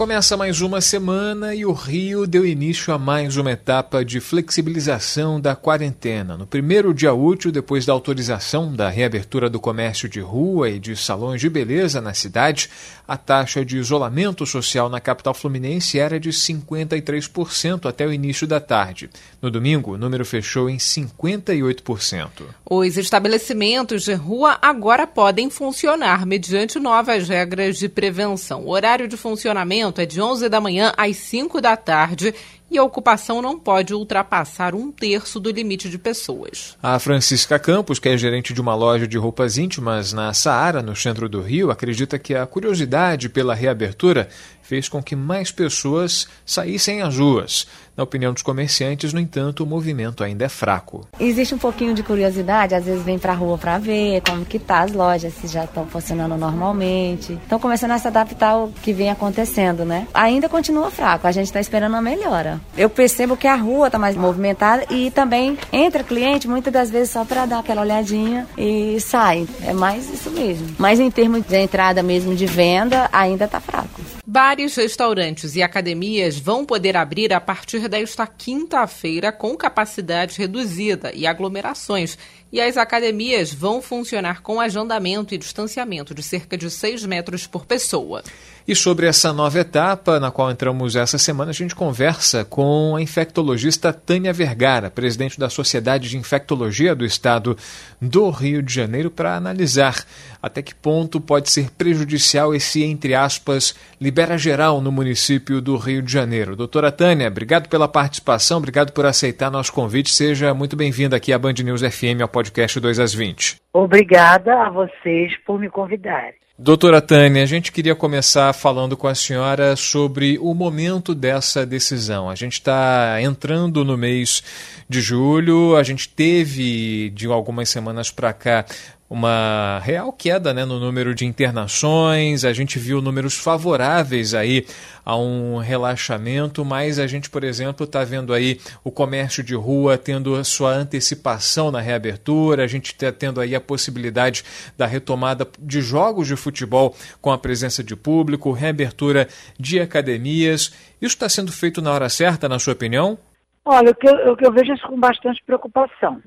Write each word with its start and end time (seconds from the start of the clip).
Começa 0.00 0.34
mais 0.34 0.62
uma 0.62 0.80
semana 0.80 1.54
e 1.54 1.66
o 1.66 1.74
Rio 1.74 2.26
deu 2.26 2.46
início 2.46 2.90
a 2.90 2.96
mais 2.96 3.36
uma 3.36 3.52
etapa 3.52 4.02
de 4.02 4.18
flexibilização 4.18 5.38
da 5.38 5.54
quarentena. 5.54 6.38
No 6.38 6.46
primeiro 6.46 6.94
dia 6.94 7.12
útil, 7.12 7.52
depois 7.52 7.84
da 7.84 7.92
autorização 7.92 8.74
da 8.74 8.88
reabertura 8.88 9.50
do 9.50 9.60
comércio 9.60 10.08
de 10.08 10.18
rua 10.18 10.70
e 10.70 10.78
de 10.78 10.96
salões 10.96 11.38
de 11.38 11.50
beleza 11.50 12.00
na 12.00 12.14
cidade, 12.14 12.70
a 13.06 13.14
taxa 13.18 13.62
de 13.62 13.76
isolamento 13.76 14.46
social 14.46 14.88
na 14.88 15.00
capital 15.00 15.34
fluminense 15.34 15.98
era 15.98 16.18
de 16.18 16.30
53% 16.30 17.84
até 17.84 18.06
o 18.06 18.12
início 18.12 18.46
da 18.46 18.58
tarde. 18.58 19.10
No 19.42 19.50
domingo, 19.50 19.92
o 19.92 19.98
número 19.98 20.24
fechou 20.24 20.70
em 20.70 20.78
58%. 20.78 22.28
Os 22.64 22.96
estabelecimentos 22.96 24.04
de 24.04 24.14
rua 24.14 24.56
agora 24.62 25.06
podem 25.06 25.50
funcionar 25.50 26.24
mediante 26.24 26.78
novas 26.78 27.28
regras 27.28 27.76
de 27.76 27.86
prevenção. 27.86 28.64
O 28.64 28.70
horário 28.70 29.06
de 29.06 29.18
funcionamento 29.18 29.89
é 29.98 30.06
de 30.06 30.20
11 30.20 30.48
da 30.48 30.60
manhã 30.60 30.92
às 30.96 31.16
5 31.16 31.60
da 31.60 31.76
tarde 31.76 32.34
e 32.70 32.78
a 32.78 32.84
ocupação 32.84 33.42
não 33.42 33.58
pode 33.58 33.92
ultrapassar 33.92 34.74
um 34.74 34.92
terço 34.92 35.40
do 35.40 35.50
limite 35.50 35.88
de 35.88 35.98
pessoas. 35.98 36.76
A 36.82 36.98
Francisca 36.98 37.58
Campos, 37.58 37.98
que 37.98 38.08
é 38.08 38.16
gerente 38.16 38.54
de 38.54 38.60
uma 38.60 38.74
loja 38.74 39.08
de 39.08 39.18
roupas 39.18 39.58
íntimas 39.58 40.12
na 40.12 40.32
Saara, 40.32 40.82
no 40.82 40.94
centro 40.94 41.28
do 41.28 41.40
Rio, 41.40 41.70
acredita 41.70 42.18
que 42.18 42.34
a 42.34 42.46
curiosidade 42.46 43.28
pela 43.28 43.54
reabertura 43.54 44.28
fez 44.62 44.88
com 44.88 45.02
que 45.02 45.16
mais 45.16 45.50
pessoas 45.50 46.28
saíssem 46.46 47.02
às 47.02 47.18
ruas. 47.18 47.66
Na 47.96 48.04
opinião 48.04 48.32
dos 48.32 48.42
comerciantes, 48.42 49.12
no 49.12 49.18
entanto, 49.18 49.64
o 49.64 49.66
movimento 49.66 50.22
ainda 50.22 50.44
é 50.44 50.48
fraco. 50.48 51.08
Existe 51.18 51.56
um 51.56 51.58
pouquinho 51.58 51.92
de 51.92 52.04
curiosidade, 52.04 52.74
às 52.74 52.84
vezes 52.84 53.02
vem 53.02 53.18
para 53.18 53.32
a 53.32 53.34
rua 53.34 53.58
para 53.58 53.78
ver 53.78 54.22
como 54.22 54.44
que 54.44 54.60
tá 54.60 54.82
as 54.82 54.92
lojas, 54.92 55.34
se 55.34 55.48
já 55.48 55.64
estão 55.64 55.86
funcionando 55.86 56.36
normalmente. 56.36 57.32
Estão 57.32 57.58
começando 57.58 57.90
a 57.90 57.98
se 57.98 58.06
adaptar 58.06 58.50
ao 58.50 58.68
que 58.68 58.92
vem 58.92 59.10
acontecendo, 59.10 59.84
né? 59.84 60.06
Ainda 60.14 60.48
continua 60.48 60.88
fraco, 60.88 61.26
a 61.26 61.32
gente 61.32 61.46
está 61.46 61.60
esperando 61.60 61.94
uma 61.94 62.00
melhora. 62.00 62.59
Eu 62.76 62.88
percebo 62.88 63.36
que 63.36 63.46
a 63.46 63.56
rua 63.56 63.88
está 63.88 63.98
mais 63.98 64.16
movimentada 64.16 64.84
e 64.90 65.10
também 65.10 65.58
entra 65.72 66.04
cliente 66.04 66.48
muitas 66.48 66.72
das 66.72 66.90
vezes 66.90 67.10
só 67.10 67.24
para 67.24 67.46
dar 67.46 67.58
aquela 67.58 67.82
olhadinha 67.82 68.46
e 68.56 68.98
sai. 69.00 69.46
É 69.64 69.72
mais 69.72 70.08
isso 70.12 70.30
mesmo. 70.30 70.68
Mas 70.78 71.00
em 71.00 71.10
termos 71.10 71.44
de 71.44 71.56
entrada 71.56 72.02
mesmo 72.02 72.34
de 72.34 72.46
venda, 72.46 73.08
ainda 73.12 73.44
está 73.44 73.60
fraco. 73.60 74.19
Bares, 74.26 74.76
restaurantes 74.76 75.56
e 75.56 75.62
academias 75.62 76.38
vão 76.38 76.64
poder 76.64 76.96
abrir 76.96 77.32
a 77.32 77.40
partir 77.40 77.88
desta 77.88 78.26
quinta-feira 78.26 79.32
com 79.32 79.56
capacidade 79.56 80.36
reduzida 80.38 81.10
e 81.14 81.26
aglomerações. 81.26 82.18
E 82.52 82.60
as 82.60 82.76
academias 82.76 83.52
vão 83.52 83.80
funcionar 83.80 84.42
com 84.42 84.60
agendamento 84.60 85.34
e 85.34 85.38
distanciamento 85.38 86.12
de 86.14 86.22
cerca 86.22 86.56
de 86.56 86.68
6 86.68 87.06
metros 87.06 87.46
por 87.46 87.64
pessoa. 87.64 88.22
E 88.66 88.74
sobre 88.74 89.06
essa 89.06 89.32
nova 89.32 89.58
etapa 89.58 90.20
na 90.20 90.30
qual 90.30 90.50
entramos 90.50 90.96
essa 90.96 91.16
semana, 91.16 91.50
a 91.50 91.54
gente 91.54 91.74
conversa 91.74 92.44
com 92.44 92.96
a 92.96 93.02
infectologista 93.02 93.92
Tânia 93.92 94.32
Vergara, 94.32 94.90
presidente 94.90 95.38
da 95.38 95.48
Sociedade 95.48 96.08
de 96.08 96.18
Infectologia 96.18 96.94
do 96.94 97.04
Estado 97.04 97.56
do 98.00 98.28
Rio 98.30 98.62
de 98.62 98.72
Janeiro, 98.72 99.10
para 99.10 99.36
analisar 99.36 100.04
até 100.42 100.62
que 100.62 100.74
ponto 100.74 101.20
pode 101.20 101.50
ser 101.50 101.70
prejudicial 101.70 102.54
esse, 102.54 102.82
entre 102.82 103.14
aspas, 103.14 103.74
libera 104.00 104.38
geral 104.38 104.80
no 104.80 104.90
município 104.90 105.60
do 105.60 105.76
Rio 105.76 106.02
de 106.02 106.12
Janeiro. 106.12 106.56
Doutora 106.56 106.90
Tânia, 106.90 107.28
obrigado 107.28 107.68
pela 107.68 107.88
participação, 107.88 108.58
obrigado 108.58 108.92
por 108.92 109.06
aceitar 109.06 109.50
nosso 109.50 109.72
convite. 109.72 110.10
Seja 110.12 110.54
muito 110.54 110.76
bem-vinda 110.76 111.16
aqui 111.16 111.32
à 111.32 111.38
Band 111.38 111.54
News 111.64 111.82
FM, 111.82 112.22
ao 112.22 112.28
podcast 112.28 112.80
2 112.80 112.98
às 112.98 113.14
20. 113.14 113.56
Obrigada 113.72 114.62
a 114.62 114.70
vocês 114.70 115.36
por 115.44 115.58
me 115.58 115.68
convidarem. 115.68 116.40
Doutora 116.62 117.00
Tânia, 117.00 117.42
a 117.42 117.46
gente 117.46 117.72
queria 117.72 117.94
começar 117.94 118.52
falando 118.52 118.94
com 118.94 119.08
a 119.08 119.14
senhora 119.14 119.74
sobre 119.76 120.38
o 120.42 120.52
momento 120.52 121.14
dessa 121.14 121.64
decisão. 121.64 122.28
A 122.28 122.34
gente 122.34 122.52
está 122.52 123.16
entrando 123.22 123.82
no 123.82 123.96
mês 123.96 124.42
de 124.86 125.00
julho, 125.00 125.74
a 125.74 125.82
gente 125.82 126.06
teve 126.06 127.08
de 127.14 127.26
algumas 127.28 127.70
semanas 127.70 128.10
para 128.10 128.34
cá 128.34 128.66
uma 129.10 129.80
real 129.80 130.12
queda 130.12 130.54
né, 130.54 130.64
no 130.64 130.78
número 130.78 131.16
de 131.16 131.26
internações, 131.26 132.44
a 132.44 132.52
gente 132.52 132.78
viu 132.78 133.02
números 133.02 133.36
favoráveis 133.36 134.34
aí 134.34 134.64
a 135.04 135.16
um 135.16 135.56
relaxamento, 135.58 136.64
mas 136.64 136.96
a 137.00 137.08
gente, 137.08 137.28
por 137.28 137.42
exemplo, 137.42 137.82
está 137.82 138.04
vendo 138.04 138.32
aí 138.32 138.60
o 138.84 138.90
comércio 138.92 139.42
de 139.42 139.56
rua 139.56 139.98
tendo 139.98 140.36
a 140.36 140.44
sua 140.44 140.70
antecipação 140.70 141.72
na 141.72 141.80
reabertura, 141.80 142.62
a 142.62 142.68
gente 142.68 142.92
está 142.92 143.10
tendo 143.10 143.40
aí 143.40 143.52
a 143.52 143.60
possibilidade 143.60 144.44
da 144.78 144.86
retomada 144.86 145.44
de 145.58 145.80
jogos 145.80 146.28
de 146.28 146.36
futebol 146.36 146.94
com 147.20 147.32
a 147.32 147.38
presença 147.38 147.82
de 147.82 147.96
público, 147.96 148.52
reabertura 148.52 149.26
de 149.58 149.80
academias. 149.80 150.72
Isso 151.02 151.16
está 151.16 151.28
sendo 151.28 151.50
feito 151.50 151.82
na 151.82 151.92
hora 151.92 152.08
certa, 152.08 152.48
na 152.48 152.60
sua 152.60 152.74
opinião? 152.74 153.18
Olha, 153.64 153.90
o 153.90 153.94
que 153.94 154.08
eu, 154.08 154.32
o 154.32 154.36
que 154.36 154.46
eu 154.46 154.52
vejo 154.52 154.70
é 154.70 154.74
isso 154.76 154.86
com 154.86 155.00
bastante 155.00 155.42
preocupação, 155.44 156.22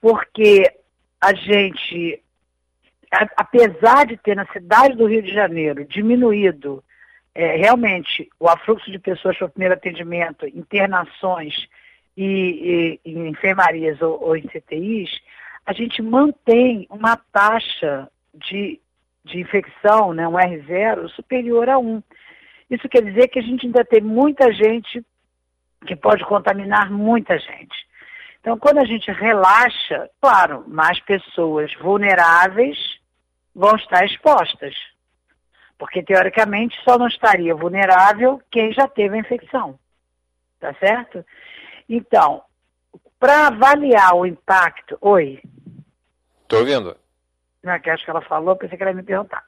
porque 0.00 0.79
a 1.20 1.34
gente, 1.34 2.22
apesar 3.36 4.06
de 4.06 4.16
ter 4.16 4.34
na 4.34 4.46
cidade 4.46 4.96
do 4.96 5.06
Rio 5.06 5.22
de 5.22 5.32
Janeiro 5.32 5.84
diminuído 5.84 6.82
é, 7.34 7.56
realmente 7.56 8.28
o 8.38 8.48
afluxo 8.48 8.90
de 8.90 8.98
pessoas 8.98 9.36
para 9.36 9.46
o 9.46 9.50
primeiro 9.50 9.74
atendimento, 9.74 10.46
internações 10.46 11.54
e, 12.16 12.98
e, 13.04 13.10
enfermarias 13.12 14.00
ou, 14.02 14.20
ou, 14.22 14.36
em 14.36 14.42
CTIs, 14.48 15.10
a 15.64 15.72
gente 15.72 16.02
mantém 16.02 16.86
uma 16.90 17.16
taxa 17.16 18.10
de, 18.34 18.80
de 19.24 19.38
infecção, 19.38 20.12
né, 20.12 20.26
um 20.26 20.32
R0, 20.32 21.08
superior 21.10 21.68
a 21.68 21.78
1. 21.78 22.02
Isso 22.70 22.88
quer 22.88 23.02
dizer 23.02 23.28
que 23.28 23.38
a 23.38 23.42
gente 23.42 23.66
ainda 23.66 23.84
tem 23.84 24.00
muita 24.00 24.52
gente 24.52 25.04
que 25.86 25.96
pode 25.96 26.24
contaminar 26.24 26.90
muita 26.90 27.38
gente. 27.38 27.89
Então, 28.40 28.58
quando 28.58 28.78
a 28.78 28.84
gente 28.84 29.10
relaxa, 29.10 30.08
claro, 30.20 30.64
mais 30.66 30.98
pessoas 31.00 31.72
vulneráveis 31.74 32.78
vão 33.54 33.76
estar 33.76 34.04
expostas. 34.04 34.74
Porque, 35.78 36.02
teoricamente, 36.02 36.78
só 36.82 36.98
não 36.98 37.06
estaria 37.06 37.54
vulnerável 37.54 38.40
quem 38.50 38.72
já 38.72 38.88
teve 38.88 39.16
a 39.16 39.20
infecção. 39.20 39.78
Tá 40.58 40.74
certo? 40.74 41.24
Então, 41.88 42.42
para 43.18 43.48
avaliar 43.48 44.14
o 44.14 44.24
impacto. 44.24 44.96
Oi. 45.00 45.42
Estou 46.42 46.60
ouvindo. 46.60 46.96
Não, 47.62 47.78
que 47.78 47.90
acho 47.90 48.04
que 48.04 48.10
ela 48.10 48.22
falou, 48.22 48.56
pensei 48.56 48.76
que 48.76 48.82
ela 48.82 48.92
ia 48.92 48.96
me 48.96 49.02
perguntar. 49.02 49.44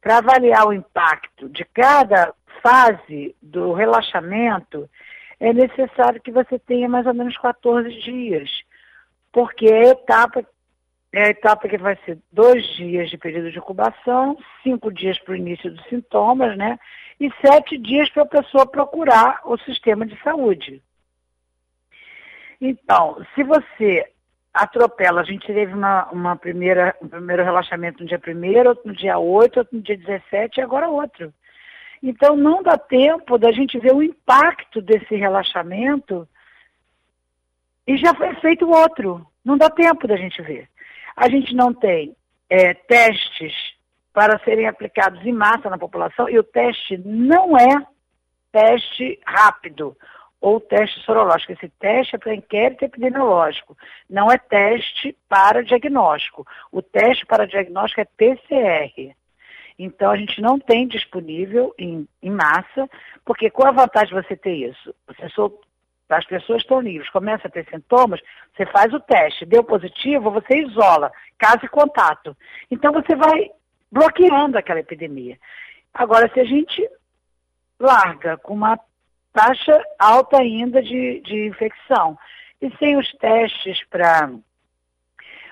Para 0.00 0.18
avaliar 0.18 0.64
o 0.66 0.72
impacto 0.72 1.48
de 1.48 1.64
cada 1.64 2.32
fase 2.62 3.34
do 3.42 3.72
relaxamento, 3.72 4.88
é 5.40 5.52
necessário 5.52 6.20
que 6.20 6.32
você 6.32 6.58
tenha 6.58 6.88
mais 6.88 7.06
ou 7.06 7.14
menos 7.14 7.36
14 7.38 7.90
dias, 8.00 8.50
porque 9.32 9.66
é 9.66 9.88
a 9.88 9.90
etapa, 9.90 10.46
é 11.12 11.24
a 11.24 11.30
etapa 11.30 11.68
que 11.68 11.78
vai 11.78 11.96
ser 12.04 12.18
dois 12.32 12.64
dias 12.76 13.08
de 13.08 13.16
período 13.16 13.50
de 13.50 13.58
incubação, 13.58 14.36
cinco 14.62 14.92
dias 14.92 15.18
para 15.20 15.32
o 15.32 15.36
início 15.36 15.70
dos 15.70 15.84
sintomas, 15.88 16.56
né? 16.56 16.78
E 17.20 17.30
sete 17.44 17.78
dias 17.78 18.10
para 18.10 18.24
a 18.24 18.26
pessoa 18.26 18.66
procurar 18.66 19.40
o 19.44 19.56
sistema 19.58 20.06
de 20.06 20.20
saúde. 20.22 20.82
Então, 22.60 23.24
se 23.34 23.42
você 23.44 24.10
atropela, 24.52 25.20
a 25.20 25.24
gente 25.24 25.46
teve 25.46 25.72
uma, 25.72 26.08
uma 26.10 26.36
primeira, 26.36 26.96
um 27.00 27.08
primeiro 27.08 27.44
relaxamento 27.44 28.02
no 28.02 28.08
dia 28.08 28.20
1 28.26 28.68
outro 28.68 28.88
no 28.88 28.94
dia 28.94 29.18
8, 29.18 29.58
outro 29.58 29.76
no 29.76 29.82
dia 29.82 29.96
17 29.96 30.58
e 30.58 30.62
agora 30.62 30.88
outro. 30.88 31.32
Então 32.02 32.36
não 32.36 32.62
dá 32.62 32.78
tempo 32.78 33.38
da 33.38 33.50
gente 33.52 33.78
ver 33.78 33.94
o 33.94 34.02
impacto 34.02 34.80
desse 34.80 35.14
relaxamento 35.14 36.28
e 37.86 37.96
já 37.96 38.14
foi 38.14 38.34
feito 38.36 38.68
outro. 38.68 39.26
Não 39.44 39.56
dá 39.56 39.70
tempo 39.70 40.06
da 40.06 40.16
gente 40.16 40.40
ver. 40.42 40.68
A 41.16 41.28
gente 41.28 41.54
não 41.54 41.72
tem 41.72 42.14
é, 42.48 42.74
testes 42.74 43.54
para 44.12 44.38
serem 44.40 44.66
aplicados 44.66 45.24
em 45.24 45.32
massa 45.32 45.70
na 45.70 45.78
população 45.78 46.28
e 46.28 46.38
o 46.38 46.42
teste 46.42 46.98
não 46.98 47.56
é 47.56 47.86
teste 48.52 49.18
rápido 49.24 49.96
ou 50.40 50.60
teste 50.60 51.00
sorológico. 51.00 51.52
Esse 51.52 51.68
teste 51.80 52.16
é 52.16 52.18
para 52.18 52.34
inquérito 52.34 52.84
epidemiológico, 52.84 53.76
não 54.08 54.30
é 54.30 54.38
teste 54.38 55.16
para 55.28 55.64
diagnóstico. 55.64 56.46
O 56.70 56.82
teste 56.82 57.26
para 57.26 57.46
diagnóstico 57.46 58.00
é 58.00 58.04
PCR. 58.04 59.14
Então, 59.78 60.10
a 60.10 60.16
gente 60.16 60.40
não 60.40 60.58
tem 60.58 60.88
disponível 60.88 61.74
em, 61.78 62.06
em 62.22 62.30
massa, 62.30 62.88
porque 63.24 63.48
qual 63.50 63.68
a 63.68 63.72
vantagem 63.72 64.08
de 64.08 64.22
você 64.22 64.36
ter 64.36 64.54
isso? 64.54 64.94
Você 65.06 65.28
sou, 65.28 65.60
as 66.08 66.26
pessoas 66.26 66.62
estão 66.62 66.80
livres, 66.80 67.10
começa 67.10 67.46
a 67.46 67.50
ter 67.50 67.66
sintomas, 67.70 68.20
você 68.56 68.66
faz 68.66 68.92
o 68.92 69.00
teste, 69.00 69.46
deu 69.46 69.62
positivo, 69.62 70.30
você 70.30 70.58
isola, 70.58 71.12
caso 71.38 71.64
e 71.64 71.68
contato. 71.68 72.36
Então, 72.70 72.92
você 72.92 73.14
vai 73.14 73.50
bloqueando 73.90 74.58
aquela 74.58 74.80
epidemia. 74.80 75.38
Agora, 75.94 76.30
se 76.32 76.40
a 76.40 76.44
gente 76.44 76.88
larga, 77.78 78.36
com 78.38 78.54
uma 78.54 78.78
taxa 79.32 79.80
alta 79.98 80.38
ainda 80.38 80.82
de, 80.82 81.20
de 81.20 81.46
infecção. 81.46 82.18
E 82.60 82.76
sem 82.78 82.96
os 82.96 83.08
testes 83.12 83.84
para 83.88 84.30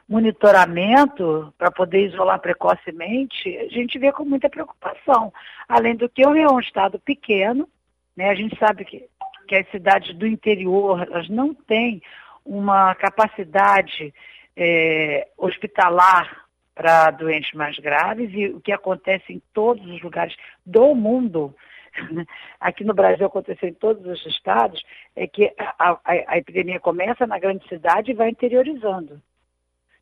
monitoramento, 0.08 1.52
para 1.58 1.70
poder 1.70 2.06
isolar 2.06 2.38
precocemente, 2.38 3.56
a 3.58 3.68
gente 3.68 3.98
vê 3.98 4.12
com 4.12 4.24
muita 4.24 4.48
preocupação. 4.48 5.32
Além 5.68 5.96
do 5.96 6.08
que, 6.08 6.26
o 6.26 6.32
Rio 6.32 6.48
é 6.48 6.52
um 6.52 6.60
estado 6.60 6.98
pequeno, 7.00 7.68
né? 8.16 8.30
a 8.30 8.34
gente 8.34 8.56
sabe 8.58 8.84
que, 8.84 9.08
que 9.48 9.56
as 9.56 9.68
cidades 9.70 10.16
do 10.16 10.26
interior 10.26 11.02
elas 11.02 11.28
não 11.28 11.52
têm 11.52 12.00
uma 12.44 12.94
capacidade 12.94 14.14
é, 14.56 15.28
hospitalar 15.36 16.46
para 16.72 17.10
doentes 17.10 17.52
mais 17.52 17.76
graves 17.78 18.30
e 18.32 18.46
o 18.48 18.60
que 18.60 18.70
acontece 18.70 19.32
em 19.32 19.42
todos 19.52 19.84
os 19.86 20.00
lugares 20.02 20.36
do 20.64 20.94
mundo, 20.94 21.54
aqui 22.60 22.84
no 22.84 22.94
Brasil 22.94 23.26
aconteceu 23.26 23.68
em 23.68 23.74
todos 23.74 24.06
os 24.06 24.24
estados, 24.26 24.84
é 25.16 25.26
que 25.26 25.52
a, 25.58 25.92
a, 25.92 26.00
a 26.04 26.38
epidemia 26.38 26.78
começa 26.78 27.26
na 27.26 27.38
grande 27.38 27.66
cidade 27.66 28.10
e 28.10 28.14
vai 28.14 28.28
interiorizando. 28.28 29.20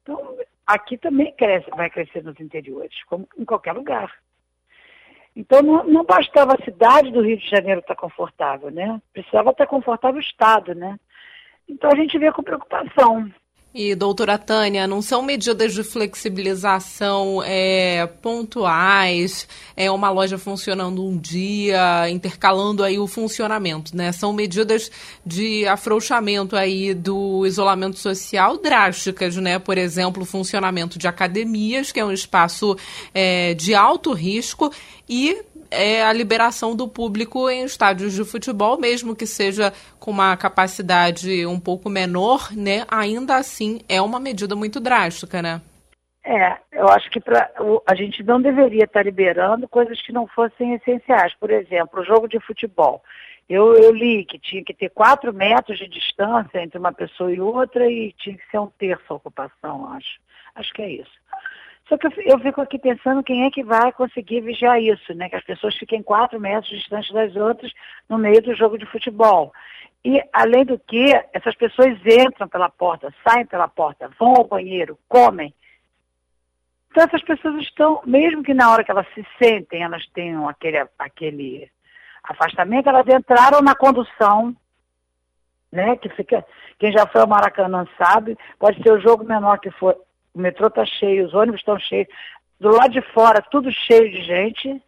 Então, 0.04 0.36
aqui 0.66 0.98
também 0.98 1.32
cresce, 1.32 1.68
vai 1.70 1.88
crescer 1.88 2.22
nos 2.22 2.38
interiores, 2.38 3.02
como 3.04 3.26
em 3.38 3.44
qualquer 3.44 3.72
lugar. 3.72 4.12
Então, 5.34 5.62
não, 5.62 5.82
não 5.84 6.04
bastava 6.04 6.54
a 6.54 6.64
cidade 6.64 7.10
do 7.10 7.22
Rio 7.22 7.38
de 7.38 7.48
Janeiro 7.48 7.80
estar 7.80 7.96
confortável, 7.96 8.70
né? 8.70 9.00
Precisava 9.12 9.50
estar 9.50 9.66
confortável 9.66 10.18
o 10.18 10.22
Estado, 10.22 10.74
né? 10.74 11.00
Então, 11.66 11.90
a 11.90 11.96
gente 11.96 12.18
vê 12.18 12.30
com 12.30 12.42
preocupação. 12.42 13.32
E, 13.76 13.92
doutora 13.96 14.38
Tânia, 14.38 14.86
não 14.86 15.02
são 15.02 15.20
medidas 15.20 15.74
de 15.74 15.82
flexibilização 15.82 17.42
é, 17.44 18.06
pontuais, 18.22 19.48
é 19.76 19.90
uma 19.90 20.10
loja 20.10 20.38
funcionando 20.38 21.04
um 21.04 21.18
dia, 21.18 22.08
intercalando 22.08 22.84
aí 22.84 23.00
o 23.00 23.08
funcionamento, 23.08 23.96
né? 23.96 24.12
São 24.12 24.32
medidas 24.32 24.92
de 25.26 25.66
afrouxamento 25.66 26.54
aí 26.54 26.94
do 26.94 27.44
isolamento 27.44 27.98
social 27.98 28.58
drásticas, 28.58 29.34
né? 29.38 29.58
Por 29.58 29.76
exemplo, 29.76 30.22
o 30.22 30.26
funcionamento 30.26 30.96
de 30.96 31.08
academias, 31.08 31.90
que 31.90 31.98
é 31.98 32.04
um 32.04 32.12
espaço 32.12 32.76
é, 33.12 33.54
de 33.54 33.74
alto 33.74 34.12
risco, 34.12 34.72
e 35.08 35.42
é 35.74 36.04
a 36.04 36.12
liberação 36.12 36.74
do 36.74 36.88
público 36.88 37.50
em 37.50 37.64
estádios 37.64 38.12
de 38.12 38.24
futebol, 38.24 38.78
mesmo 38.78 39.14
que 39.14 39.26
seja 39.26 39.72
com 39.98 40.10
uma 40.10 40.36
capacidade 40.36 41.44
um 41.46 41.58
pouco 41.58 41.90
menor, 41.90 42.50
né? 42.52 42.84
Ainda 42.88 43.36
assim 43.36 43.80
é 43.88 44.00
uma 44.00 44.20
medida 44.20 44.54
muito 44.54 44.80
drástica, 44.80 45.42
né? 45.42 45.60
É, 46.24 46.56
eu 46.72 46.88
acho 46.88 47.10
que 47.10 47.20
pra, 47.20 47.50
a 47.86 47.94
gente 47.94 48.22
não 48.22 48.40
deveria 48.40 48.84
estar 48.84 49.02
liberando 49.02 49.68
coisas 49.68 50.00
que 50.00 50.12
não 50.12 50.26
fossem 50.26 50.72
essenciais. 50.74 51.34
Por 51.34 51.50
exemplo, 51.50 52.00
o 52.00 52.04
jogo 52.04 52.26
de 52.26 52.40
futebol. 52.40 53.02
Eu, 53.46 53.74
eu 53.74 53.92
li 53.92 54.24
que 54.24 54.38
tinha 54.38 54.64
que 54.64 54.72
ter 54.72 54.88
quatro 54.88 55.32
metros 55.34 55.78
de 55.78 55.86
distância 55.86 56.62
entre 56.62 56.78
uma 56.78 56.92
pessoa 56.92 57.30
e 57.30 57.40
outra 57.40 57.86
e 57.90 58.12
tinha 58.12 58.36
que 58.36 58.50
ser 58.50 58.58
um 58.58 58.68
terço 58.78 59.04
a 59.12 59.16
ocupação, 59.16 59.92
acho. 59.92 60.18
Acho 60.54 60.72
que 60.72 60.82
é 60.82 60.90
isso. 60.92 61.12
Só 61.88 61.98
que 61.98 62.06
eu, 62.06 62.12
eu 62.24 62.38
fico 62.38 62.60
aqui 62.60 62.78
pensando 62.78 63.22
quem 63.22 63.44
é 63.44 63.50
que 63.50 63.62
vai 63.62 63.92
conseguir 63.92 64.40
vigiar 64.40 64.80
isso, 64.80 65.12
né? 65.14 65.28
Que 65.28 65.36
as 65.36 65.44
pessoas 65.44 65.76
fiquem 65.76 66.02
quatro 66.02 66.40
metros 66.40 66.70
distantes 66.70 67.12
das 67.12 67.36
outras 67.36 67.72
no 68.08 68.18
meio 68.18 68.40
do 68.42 68.54
jogo 68.54 68.78
de 68.78 68.86
futebol. 68.86 69.52
E, 70.04 70.22
além 70.32 70.64
do 70.64 70.78
que, 70.78 71.12
essas 71.32 71.54
pessoas 71.56 71.98
entram 72.04 72.46
pela 72.46 72.68
porta, 72.68 73.14
saem 73.26 73.46
pela 73.46 73.68
porta, 73.68 74.10
vão 74.18 74.34
ao 74.34 74.44
banheiro, 74.44 74.98
comem. 75.08 75.54
Então, 76.90 77.04
essas 77.04 77.22
pessoas 77.22 77.56
estão, 77.62 78.02
mesmo 78.04 78.42
que 78.42 78.54
na 78.54 78.70
hora 78.70 78.84
que 78.84 78.90
elas 78.90 79.06
se 79.14 79.26
sentem, 79.38 79.82
elas 79.82 80.06
tenham 80.08 80.48
aquele, 80.48 80.86
aquele 80.98 81.70
afastamento, 82.22 82.88
elas 82.88 83.06
entraram 83.08 83.62
na 83.62 83.74
condução, 83.74 84.54
né? 85.72 85.96
Que 85.96 86.08
fica, 86.10 86.44
quem 86.78 86.92
já 86.92 87.06
foi 87.06 87.22
ao 87.22 87.26
Maracanã 87.26 87.86
sabe, 87.98 88.38
pode 88.58 88.82
ser 88.82 88.92
o 88.92 89.00
jogo 89.00 89.24
menor 89.24 89.58
que 89.58 89.70
for, 89.70 89.96
o 90.34 90.40
metrô 90.40 90.66
está 90.66 90.84
cheio, 90.84 91.26
os 91.26 91.32
ônibus 91.32 91.60
estão 91.60 91.78
cheios, 91.78 92.08
do 92.58 92.70
lado 92.70 92.92
de 92.92 93.00
fora 93.12 93.40
tudo 93.40 93.70
cheio 93.70 94.10
de 94.10 94.22
gente. 94.22 94.82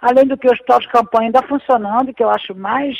Além 0.00 0.26
do 0.26 0.36
que 0.36 0.48
o 0.48 0.52
hospital 0.52 0.80
de 0.80 0.88
campanha 0.88 1.28
ainda 1.28 1.42
funcionando, 1.42 2.14
que 2.14 2.22
eu 2.22 2.30
acho 2.30 2.54
mais, 2.54 2.96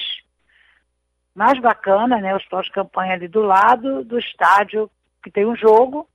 mais 1.34 1.58
bacana, 1.60 2.18
né? 2.18 2.32
O 2.32 2.36
hospital 2.36 2.62
de 2.62 2.70
campanha 2.70 3.14
ali 3.14 3.26
do 3.26 3.40
lado 3.40 4.04
do 4.04 4.18
estádio, 4.18 4.90
que 5.22 5.30
tem 5.30 5.46
um 5.46 5.56
jogo. 5.56 6.08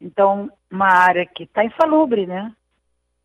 Então, 0.00 0.50
uma 0.70 0.88
área 0.88 1.24
que 1.24 1.44
está 1.44 1.64
insalubre, 1.64 2.26
né? 2.26 2.52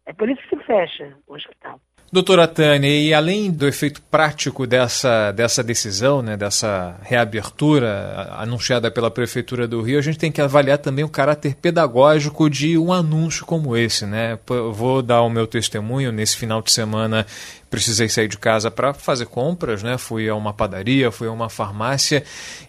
É 0.06 0.14
por 0.14 0.30
isso 0.30 0.42
que 0.44 0.56
se 0.56 0.64
fecha 0.64 1.18
o 1.26 1.34
hospital. 1.34 1.82
Doutora 2.18 2.48
Tânia, 2.48 2.90
e 2.90 3.14
além 3.14 3.52
do 3.52 3.68
efeito 3.68 4.02
prático 4.10 4.66
dessa, 4.66 5.32
dessa 5.34 5.64
decisão, 5.64 6.24
né, 6.24 6.36
dessa 6.36 6.96
reabertura 7.04 8.34
anunciada 8.40 8.90
pela 8.90 9.12
Prefeitura 9.12 9.68
do 9.68 9.84
Rio, 9.84 10.00
a 10.00 10.02
gente 10.02 10.18
tem 10.18 10.32
que 10.32 10.42
avaliar 10.42 10.80
também 10.80 11.06
o 11.06 11.10
caráter 11.10 11.54
pedagógico 11.54 12.50
de 12.50 12.76
um 12.76 12.92
anúncio 12.92 13.46
como 13.46 13.78
esse. 13.78 14.08
Né? 14.08 14.40
vou 14.74 15.04
dar 15.04 15.22
o 15.22 15.30
meu 15.30 15.46
testemunho. 15.46 16.12
Nesse 16.12 16.36
final 16.38 16.60
de 16.60 16.72
semana 16.72 17.24
precisei 17.70 18.08
sair 18.08 18.28
de 18.28 18.38
casa 18.38 18.72
para 18.72 18.94
fazer 18.94 19.26
compras, 19.26 19.84
né? 19.84 19.98
Fui 19.98 20.28
a 20.30 20.36
uma 20.36 20.54
padaria, 20.54 21.12
fui 21.12 21.28
a 21.28 21.32
uma 21.32 21.50
farmácia 21.50 22.24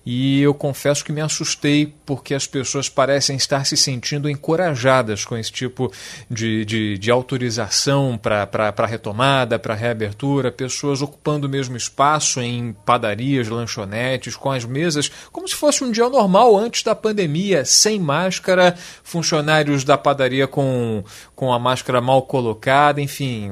e 0.04 0.40
eu 0.40 0.52
confesso 0.54 1.04
que 1.04 1.12
me 1.12 1.20
assustei 1.20 1.92
porque 2.04 2.34
as 2.34 2.46
pessoas 2.46 2.88
parecem 2.88 3.36
estar 3.36 3.64
se 3.64 3.76
sentindo 3.76 4.28
encorajadas 4.28 5.24
com 5.24 5.36
esse 5.36 5.52
tipo 5.52 5.92
de, 6.30 6.64
de, 6.64 6.98
de 6.98 7.10
autorização 7.10 8.18
para 8.18 8.86
retomada, 8.86 9.58
para 9.58 9.74
reabertura, 9.74 10.50
pessoas 10.50 11.02
ocupando 11.02 11.46
o 11.46 11.50
mesmo 11.50 11.76
espaço 11.76 12.40
em 12.40 12.72
padarias, 12.72 13.48
lanchonetes, 13.48 14.36
com 14.36 14.50
as 14.50 14.64
mesas, 14.64 15.10
como 15.30 15.46
se 15.46 15.54
fosse 15.54 15.84
um 15.84 15.90
dia 15.90 16.08
normal 16.08 16.56
antes 16.56 16.82
da 16.82 16.94
pandemia, 16.94 17.64
sem 17.64 18.00
máscara, 18.00 18.74
funcionários 19.02 19.84
da 19.84 19.96
padaria 19.96 20.46
com, 20.46 21.04
com 21.36 21.52
a 21.52 21.58
máscara 21.58 22.00
mal 22.00 22.22
colocada, 22.22 23.00
enfim, 23.00 23.50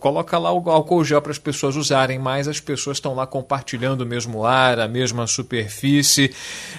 coloca 0.00 0.38
lá 0.38 0.50
o 0.50 0.60
álcool 0.76 1.04
gel 1.04 1.20
para 1.20 1.32
as 1.32 1.38
pessoas 1.38 1.76
usarem, 1.76 2.18
mas 2.18 2.46
as 2.46 2.60
pessoas 2.60 2.96
estão 2.96 3.14
lá 3.14 3.26
compartilhando 3.26 4.02
o 4.02 4.06
mesmo 4.06 4.44
ar, 4.44 4.78
a 4.78 4.88
mesma 4.88 5.26
superfície. 5.26 6.30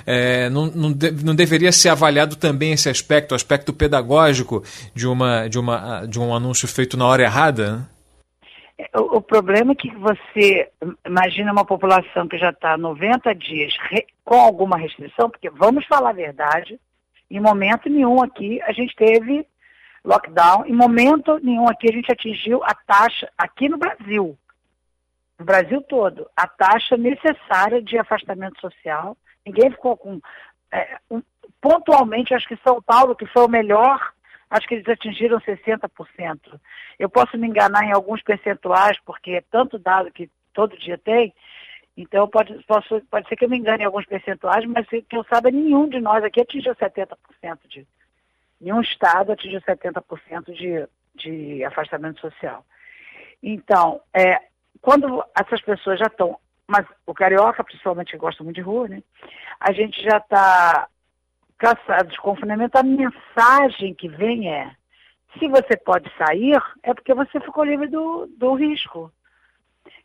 É, 0.05 0.49
não, 0.49 0.67
não, 0.67 0.93
de, 0.93 1.11
não 1.11 1.35
deveria 1.35 1.71
ser 1.71 1.89
avaliado 1.89 2.35
também 2.35 2.71
esse 2.71 2.89
aspecto, 2.89 3.31
o 3.31 3.35
aspecto 3.35 3.73
pedagógico 3.73 4.63
de, 4.93 5.07
uma, 5.07 5.47
de, 5.47 5.59
uma, 5.59 6.05
de 6.05 6.19
um 6.19 6.33
anúncio 6.33 6.67
feito 6.67 6.95
na 6.97 7.05
hora 7.05 7.23
errada? 7.23 7.77
Né? 7.77 7.85
O, 8.95 9.17
o, 9.17 9.21
problema 9.21 9.71
é 9.71 9.75
que 9.75 9.89
você 9.95 10.69
imagina 11.05 11.51
uma 11.51 11.65
população 11.65 12.27
que 12.27 12.37
já 12.37 12.51
está 12.51 12.77
90 12.77 13.33
dias 13.33 13.73
re, 13.89 14.05
com 14.23 14.39
alguma 14.39 14.77
restrição, 14.77 15.29
porque 15.29 15.49
vamos 15.49 15.85
falar 15.87 16.11
a 16.11 16.13
verdade, 16.13 16.79
em 17.29 17.39
momento 17.39 17.89
nenhum 17.89 18.21
aqui 18.21 18.61
a 18.61 18.71
gente 18.71 18.95
teve 18.95 19.45
lockdown. 20.07 20.65
Em 20.65 20.73
momento 20.73 21.37
nenhum 21.43 21.67
aqui 21.67 21.89
a 21.89 21.93
gente 21.93 22.11
atingiu 22.11 22.63
a 22.63 22.73
taxa, 22.73 23.29
aqui 23.37 23.67
no 23.67 23.77
Brasil, 23.77 24.37
no 25.37 25.45
Brasil 25.45 25.81
todo, 25.81 26.27
a 26.35 26.47
taxa 26.47 26.95
necessária 26.95 27.81
de 27.81 27.97
afastamento 27.97 28.59
social. 28.61 29.15
Ninguém 29.45 29.69
ficou 29.71 29.97
com. 29.97 30.19
É, 30.71 30.97
um, 31.11 31.21
pontualmente, 31.61 32.33
acho 32.33 32.47
que 32.47 32.57
São 32.63 32.81
Paulo, 32.81 33.15
que 33.15 33.25
foi 33.25 33.45
o 33.45 33.49
melhor, 33.49 34.13
acho 34.49 34.67
que 34.67 34.75
eles 34.75 34.87
atingiram 34.87 35.39
60%. 35.39 36.59
Eu 36.97 37.09
posso 37.09 37.37
me 37.37 37.47
enganar 37.47 37.83
em 37.83 37.93
alguns 37.93 38.21
percentuais, 38.23 38.97
porque 39.05 39.31
é 39.31 39.43
tanto 39.51 39.77
dado 39.77 40.11
que 40.11 40.29
todo 40.53 40.77
dia 40.77 40.97
tem, 40.97 41.33
então 41.95 42.27
pode, 42.27 42.53
posso, 42.65 43.01
pode 43.09 43.27
ser 43.27 43.35
que 43.35 43.45
eu 43.45 43.49
me 43.49 43.57
engane 43.57 43.83
em 43.83 43.85
alguns 43.85 44.05
percentuais, 44.05 44.63
mas 44.65 44.87
que 44.87 45.17
eu 45.17 45.23
saiba, 45.25 45.49
nenhum 45.49 45.89
de 45.89 45.99
nós 45.99 46.23
aqui 46.23 46.41
atingiu 46.41 46.75
70% 46.75 47.15
de, 47.67 47.87
Nenhum 48.59 48.81
estado 48.81 49.31
atingiu 49.31 49.61
70% 49.61 50.53
de, 50.53 50.87
de 51.15 51.63
afastamento 51.63 52.19
social. 52.19 52.65
Então, 53.41 54.01
é, 54.13 54.39
quando 54.81 55.23
essas 55.39 55.61
pessoas 55.61 55.99
já 55.99 56.07
estão, 56.07 56.39
mas 56.67 56.85
o 57.05 57.13
carioca, 57.13 57.63
principalmente, 57.63 58.11
que 58.11 58.17
gosta 58.17 58.43
muito 58.43 58.55
de 58.55 58.61
rua, 58.61 58.87
né? 58.87 59.01
A 59.59 59.71
gente 59.71 60.01
já 60.01 60.17
está 60.17 60.87
cansado 61.57 62.09
de 62.09 62.17
confinamento. 62.17 62.77
A 62.77 62.83
mensagem 62.83 63.93
que 63.93 64.07
vem 64.07 64.51
é: 64.51 64.71
se 65.37 65.47
você 65.47 65.77
pode 65.77 66.11
sair, 66.17 66.61
é 66.83 66.93
porque 66.93 67.13
você 67.13 67.39
ficou 67.39 67.63
livre 67.63 67.87
do, 67.87 68.27
do 68.37 68.53
risco. 68.55 69.11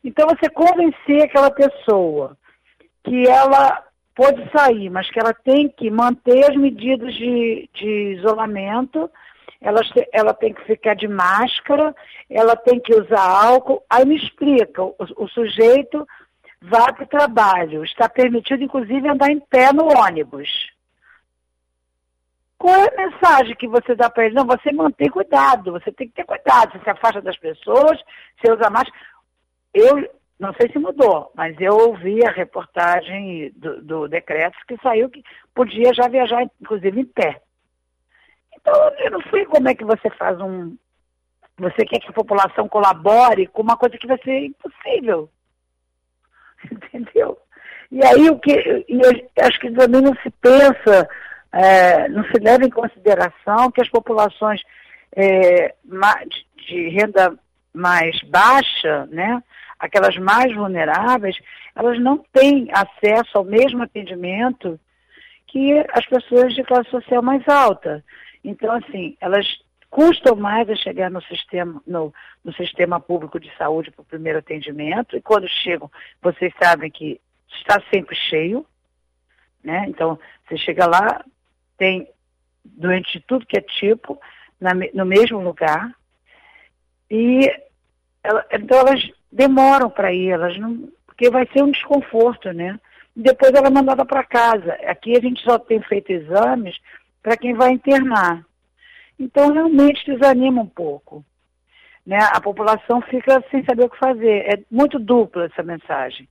Então, 0.04 0.28
você 0.28 0.50
convencer 0.50 1.22
aquela 1.22 1.50
pessoa 1.50 2.36
que 3.04 3.28
ela 3.28 3.84
pode 4.14 4.50
sair, 4.50 4.90
mas 4.90 5.10
que 5.10 5.18
ela 5.18 5.34
tem 5.34 5.68
que 5.68 5.90
manter 5.90 6.50
as 6.50 6.56
medidas 6.56 7.14
de, 7.14 7.68
de 7.74 8.16
isolamento, 8.18 9.10
ela, 9.60 9.80
ela 10.12 10.34
tem 10.34 10.52
que 10.52 10.64
ficar 10.64 10.94
de 10.94 11.06
máscara, 11.06 11.94
ela 12.28 12.56
tem 12.56 12.80
que 12.80 12.94
usar 12.94 13.22
álcool. 13.22 13.82
Aí 13.88 14.04
me 14.04 14.16
explica, 14.16 14.82
o, 14.82 14.94
o 15.16 15.28
sujeito 15.28 16.06
vai 16.60 16.92
para 16.92 17.04
o 17.04 17.08
trabalho, 17.08 17.84
está 17.84 18.08
permitido 18.08 18.62
inclusive 18.62 19.08
andar 19.08 19.30
em 19.30 19.40
pé 19.40 19.72
no 19.72 19.86
ônibus. 19.86 20.48
Qual 22.58 22.76
é 22.76 22.88
a 22.88 23.08
mensagem 23.08 23.56
que 23.56 23.66
você 23.66 23.94
dá 23.94 24.08
para 24.08 24.26
ele? 24.26 24.36
Não, 24.36 24.46
você 24.46 24.72
mantém 24.72 25.08
cuidado, 25.08 25.72
você 25.72 25.90
tem 25.90 26.06
que 26.06 26.14
ter 26.14 26.24
cuidado, 26.24 26.72
você 26.72 26.84
se 26.84 26.90
afasta 26.90 27.20
das 27.20 27.36
pessoas, 27.36 27.98
você 28.38 28.52
usa 28.52 28.70
máscara. 28.70 28.96
eu 29.74 30.08
não 30.42 30.52
sei 30.54 30.68
se 30.72 30.78
mudou, 30.78 31.30
mas 31.36 31.54
eu 31.60 31.72
ouvi 31.72 32.26
a 32.26 32.32
reportagem 32.32 33.52
do, 33.54 33.80
do 33.80 34.08
decreto 34.08 34.58
que 34.66 34.76
saiu 34.82 35.08
que 35.08 35.22
podia 35.54 35.94
já 35.94 36.08
viajar, 36.08 36.42
inclusive 36.60 37.00
em 37.00 37.04
pé. 37.04 37.40
Então, 38.56 38.74
eu 38.98 39.12
não 39.12 39.22
sei 39.30 39.44
como 39.46 39.68
é 39.68 39.74
que 39.76 39.84
você 39.84 40.10
faz 40.10 40.40
um. 40.40 40.76
Você 41.58 41.84
quer 41.84 42.00
que 42.00 42.08
a 42.08 42.12
população 42.12 42.68
colabore 42.68 43.46
com 43.46 43.62
uma 43.62 43.76
coisa 43.76 43.96
que 43.96 44.06
vai 44.08 44.18
ser 44.18 44.46
impossível. 44.46 45.30
Entendeu? 46.72 47.38
E 47.92 48.04
aí 48.04 48.28
o 48.28 48.36
que. 48.40 48.84
E 48.88 49.00
acho 49.40 49.60
que 49.60 49.70
também 49.70 50.02
não 50.02 50.14
se 50.24 50.30
pensa, 50.40 51.08
é, 51.52 52.08
não 52.08 52.24
se 52.24 52.40
leva 52.40 52.64
em 52.64 52.70
consideração 52.70 53.70
que 53.70 53.80
as 53.80 53.88
populações 53.88 54.60
é, 55.14 55.72
de 56.66 56.88
renda 56.88 57.38
mais 57.72 58.20
baixa, 58.24 59.06
né? 59.06 59.40
Aquelas 59.82 60.16
mais 60.16 60.54
vulneráveis, 60.54 61.36
elas 61.74 61.98
não 61.98 62.18
têm 62.32 62.68
acesso 62.72 63.36
ao 63.36 63.44
mesmo 63.44 63.82
atendimento 63.82 64.78
que 65.48 65.72
as 65.92 66.06
pessoas 66.06 66.54
de 66.54 66.62
classe 66.62 66.88
social 66.88 67.20
mais 67.20 67.46
alta. 67.48 68.02
Então, 68.44 68.72
assim, 68.72 69.16
elas 69.20 69.44
custam 69.90 70.36
mais 70.36 70.70
a 70.70 70.76
chegar 70.76 71.10
no 71.10 71.20
sistema, 71.22 71.82
no, 71.84 72.14
no 72.44 72.54
sistema 72.54 73.00
público 73.00 73.40
de 73.40 73.54
saúde 73.56 73.90
para 73.90 74.02
o 74.02 74.06
primeiro 74.06 74.38
atendimento, 74.38 75.16
e 75.16 75.20
quando 75.20 75.48
chegam, 75.48 75.90
vocês 76.22 76.52
sabem 76.62 76.88
que 76.88 77.20
está 77.52 77.82
sempre 77.92 78.14
cheio, 78.14 78.64
né? 79.64 79.84
Então, 79.88 80.16
você 80.46 80.56
chega 80.58 80.86
lá, 80.86 81.24
tem 81.76 82.08
doente 82.64 83.18
de 83.18 83.20
tudo 83.26 83.44
que 83.44 83.58
é 83.58 83.60
tipo, 83.60 84.18
na, 84.60 84.70
no 84.94 85.04
mesmo 85.04 85.40
lugar, 85.40 85.92
e 87.10 87.52
ela, 88.22 88.46
então 88.52 88.78
elas 88.78 89.02
demoram 89.32 89.88
para 89.88 90.12
ir, 90.12 90.28
elas 90.28 90.58
não, 90.58 90.88
porque 91.06 91.30
vai 91.30 91.48
ser 91.52 91.62
um 91.62 91.70
desconforto, 91.70 92.52
né? 92.52 92.78
Depois 93.16 93.52
ela 93.52 93.68
é 93.68 93.70
mandada 93.70 94.04
para 94.04 94.24
casa. 94.24 94.72
Aqui 94.86 95.16
a 95.16 95.20
gente 95.20 95.42
só 95.42 95.58
tem 95.58 95.80
feito 95.82 96.10
exames 96.10 96.78
para 97.22 97.36
quem 97.36 97.54
vai 97.54 97.70
internar. 97.70 98.44
Então 99.18 99.52
realmente 99.52 100.04
desanima 100.04 100.60
um 100.60 100.66
pouco. 100.66 101.24
Né? 102.06 102.18
A 102.32 102.40
população 102.40 103.00
fica 103.02 103.42
sem 103.50 103.64
saber 103.64 103.84
o 103.84 103.90
que 103.90 103.98
fazer. 103.98 104.52
É 104.52 104.58
muito 104.70 104.98
dupla 104.98 105.44
essa 105.46 105.62
mensagem. 105.62 106.28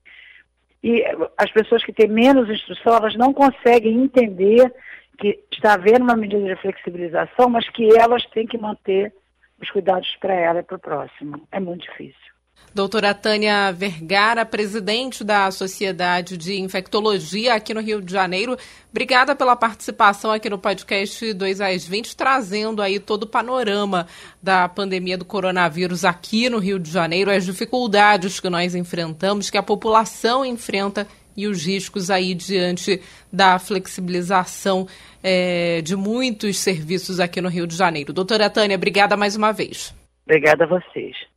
E 0.82 1.04
as 1.38 1.50
pessoas 1.52 1.84
que 1.84 1.92
têm 1.92 2.08
menos 2.08 2.50
instrução, 2.50 2.96
elas 2.96 3.14
não 3.14 3.32
conseguem 3.32 4.02
entender 4.02 4.72
que 5.16 5.38
está 5.52 5.74
havendo 5.74 6.02
uma 6.02 6.16
medida 6.16 6.42
de 6.42 6.60
flexibilização, 6.60 7.48
mas 7.48 7.68
que 7.68 7.96
elas 7.96 8.24
têm 8.26 8.46
que 8.46 8.58
manter 8.58 9.14
os 9.60 9.70
cuidados 9.70 10.16
para 10.16 10.34
ela 10.34 10.58
e 10.58 10.64
para 10.64 10.76
o 10.76 10.80
próximo. 10.80 11.46
É 11.52 11.60
muito 11.60 11.82
difícil. 11.82 12.31
Doutora 12.74 13.12
Tânia 13.12 13.70
Vergara, 13.70 14.46
presidente 14.46 15.22
da 15.22 15.50
Sociedade 15.50 16.38
de 16.38 16.58
Infectologia 16.58 17.52
aqui 17.54 17.74
no 17.74 17.82
Rio 17.82 18.00
de 18.00 18.10
Janeiro, 18.10 18.56
obrigada 18.90 19.36
pela 19.36 19.54
participação 19.54 20.30
aqui 20.30 20.48
no 20.48 20.58
podcast 20.58 21.34
2 21.34 21.60
às 21.60 21.86
20, 21.86 22.16
trazendo 22.16 22.80
aí 22.80 22.98
todo 22.98 23.24
o 23.24 23.26
panorama 23.26 24.06
da 24.42 24.68
pandemia 24.70 25.18
do 25.18 25.24
coronavírus 25.24 26.02
aqui 26.02 26.48
no 26.48 26.58
Rio 26.58 26.78
de 26.78 26.90
Janeiro, 26.90 27.30
as 27.30 27.44
dificuldades 27.44 28.40
que 28.40 28.48
nós 28.48 28.74
enfrentamos, 28.74 29.50
que 29.50 29.58
a 29.58 29.62
população 29.62 30.42
enfrenta 30.42 31.06
e 31.36 31.46
os 31.46 31.66
riscos 31.66 32.10
aí 32.10 32.34
diante 32.34 33.02
da 33.32 33.58
flexibilização 33.58 34.86
é, 35.22 35.80
de 35.82 35.94
muitos 35.94 36.58
serviços 36.58 37.20
aqui 37.20 37.40
no 37.40 37.48
Rio 37.48 37.66
de 37.66 37.76
Janeiro. 37.76 38.12
Doutora 38.12 38.48
Tânia, 38.48 38.76
obrigada 38.76 39.16
mais 39.16 39.36
uma 39.36 39.52
vez. 39.52 39.94
Obrigada 40.24 40.64
a 40.64 40.66
vocês. 40.66 41.31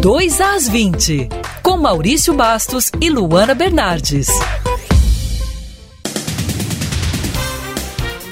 2 0.00 0.40
às 0.40 0.68
20, 0.68 1.28
com 1.60 1.76
Maurício 1.76 2.32
Bastos 2.32 2.88
e 3.00 3.10
Luana 3.10 3.52
Bernardes. 3.52 4.28